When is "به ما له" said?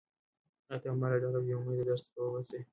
0.91-1.17